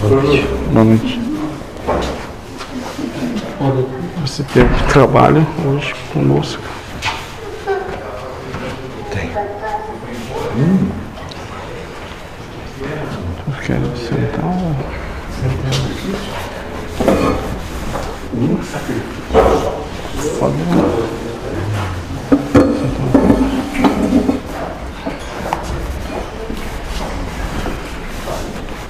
Boa 0.00 0.84
noite. 0.84 1.20
Você 4.20 4.42
teve 4.42 4.68
trabalho 4.92 5.46
hoje 5.66 5.94
conosco? 6.12 6.62
Tem. 9.10 9.30
Tu 13.44 13.62
quer 13.64 13.80
sentar? 13.96 14.44
Pode 20.38 20.56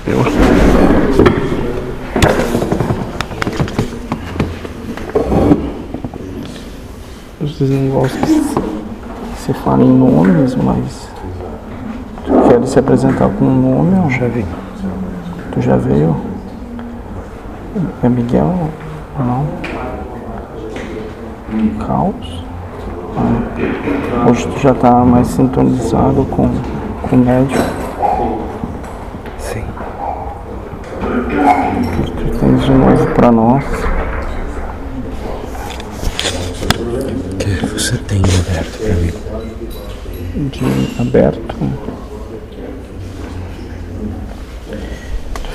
Eu. 0.09 0.66
Vocês 7.41 7.71
não 7.71 7.89
gostam 7.89 8.21
que 8.21 9.41
se 9.41 9.53
fale 9.55 9.85
em 9.85 9.99
nomes, 9.99 10.55
mas 10.57 11.09
tu 12.25 12.33
quer 12.49 12.67
se 12.67 12.79
apresentar 12.79 13.31
com 13.31 13.45
um 13.47 13.77
nome? 13.77 13.99
Ou... 14.03 14.11
Já 14.11 14.29
vi. 14.29 14.45
Tu 15.53 15.61
já 15.63 15.77
veio? 15.77 16.17
É 18.03 18.09
Miguel? 18.09 18.53
Não? 19.19 19.47
Caos? 21.87 22.45
Ah. 23.17 24.29
Hoje 24.29 24.47
tu 24.49 24.59
já 24.61 24.75
tá 24.75 25.05
mais 25.05 25.29
sintonizado 25.29 26.27
com, 26.27 26.51
com 27.09 27.17
o 27.17 27.19
médico. 27.19 27.63
Sim. 29.39 29.65
Tens 32.41 32.65
de 32.65 32.71
novo 32.73 33.07
pra 33.15 33.33
nós? 33.33 33.65
O 37.33 37.37
que 37.39 37.67
você 37.67 37.97
tem 37.97 38.21
de 38.21 38.37
aberto 38.37 38.79
pra 38.79 38.95
mim? 38.97 39.13
de 40.51 41.01
aberto. 41.01 41.57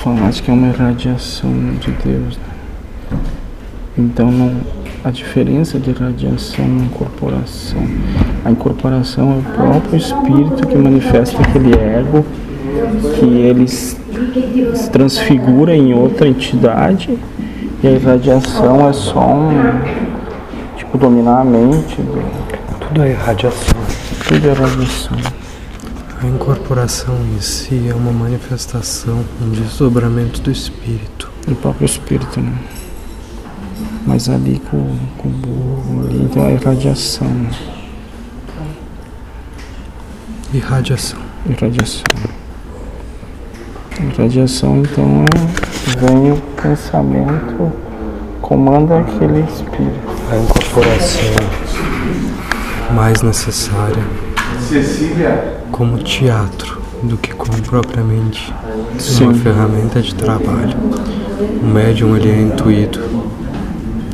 Falaste 0.03 0.42
que 0.42 0.50
é 0.50 0.53
uma 0.53 0.70
irradiação 0.70 1.52
de 1.80 1.92
Deus, 1.92 2.38
né? 2.38 3.18
Então 4.00 4.31
não, 4.31 4.56
a 5.03 5.12
diferença 5.12 5.78
de 5.80 5.92
radiação 5.92 6.66
e 6.66 6.86
incorporação. 6.86 7.84
A 8.44 8.50
incorporação 8.50 9.31
é 9.34 9.38
o 9.38 9.44
próprio 9.53 9.98
espírito 9.98 10.66
que 10.68 10.75
manifesta 10.75 11.40
aquele 11.40 11.75
ego 11.75 12.25
que 13.20 13.25
ele 13.25 13.66
s- 13.66 13.96
se 14.76 14.90
transfigura 14.90 15.76
em 15.76 15.94
outra 15.94 16.28
entidade 16.28 17.18
e 17.84 17.88
a 17.88 17.92
irradiação 17.92 18.88
é 18.88 18.94
só 18.94 19.20
um 19.34 19.82
tipo 20.78 20.98
dominar 20.98 21.42
a 21.42 21.44
mente, 21.44 21.96
do- 22.02 22.22
Tudo 22.88 23.04
é 23.04 23.14
radiação. 23.14 23.76
tudo 24.28 24.48
é 24.50 24.54
radiação. 24.54 25.18
A 26.22 26.28
incorporação 26.28 27.16
em 27.36 27.42
si 27.42 27.88
é 27.90 27.94
uma 27.96 28.12
manifestação, 28.12 29.24
um 29.42 29.50
desdobramento 29.50 30.42
do 30.42 30.52
espírito. 30.52 31.32
do 31.48 31.56
próprio 31.56 31.86
espírito, 31.86 32.40
né? 32.40 32.54
Mas 34.06 34.30
ali 34.30 34.62
com, 34.70 34.96
com 35.18 35.28
o 35.28 35.32
burro 35.32 36.02
ali, 36.06 36.22
então 36.24 36.46
é 36.46 36.54
irradiação, 36.54 37.28
né? 37.28 37.50
Irradiação. 40.54 41.20
Irradiação. 41.50 42.04
Irradiação, 44.14 44.80
então, 44.80 45.26
vem 46.00 46.31
o 46.31 46.38
pensamento, 46.62 47.72
comanda 48.42 49.00
aquele 49.00 49.40
espírito. 49.42 50.12
A 50.31 50.38
incorporação 50.38 51.22
mais 52.94 53.22
necessária 53.22 54.03
como 55.72 55.97
teatro 55.97 56.81
do 57.03 57.18
que 57.18 57.34
como 57.34 57.62
propriamente 57.62 58.53
uma 58.91 59.00
Sim. 59.00 59.34
ferramenta 59.34 60.02
de 60.02 60.13
trabalho. 60.13 60.78
O 61.62 61.66
médium 61.66 62.16
ele 62.16 62.30
é 62.30 62.41
intuído 62.41 63.00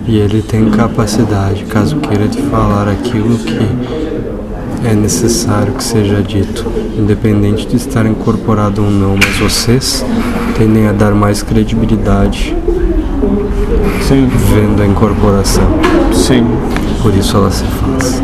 e 0.06 0.18
ele 0.18 0.42
tem 0.42 0.70
capacidade, 0.70 1.66
caso 1.66 1.98
queira, 1.98 2.28
de 2.28 2.42
falar 2.44 2.88
aquilo 2.88 3.38
que 3.38 4.07
é 4.84 4.94
necessário 4.94 5.74
que 5.74 5.84
seja 5.84 6.22
dito, 6.22 6.66
independente 6.98 7.68
de 7.68 7.76
estar 7.76 8.06
incorporado 8.06 8.84
ou 8.84 8.90
não, 8.90 9.16
mas 9.16 9.38
vocês 9.38 10.06
tendem 10.58 10.88
a 10.88 10.92
dar 10.92 11.14
mais 11.14 11.42
credibilidade 11.44 12.56
Sim, 14.08 14.30
vendo 14.54 14.82
a 14.82 14.86
incorporação, 14.86 15.68
sim. 16.14 16.46
por 17.02 17.14
isso 17.14 17.36
ela 17.36 17.52
se 17.52 17.66
faz. 17.66 18.22